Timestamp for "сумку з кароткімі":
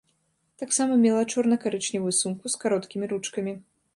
2.21-3.13